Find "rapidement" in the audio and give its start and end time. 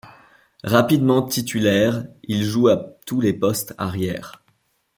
0.63-1.21